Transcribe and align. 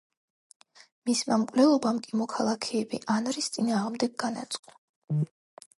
მისმა 1.09 1.37
მკვლელობამ 1.41 1.99
კი 2.07 2.17
მოქალაქეები 2.23 3.01
ანრის 3.17 3.53
წინააღმდეგ 3.59 4.21
განაწყო. 4.27 4.79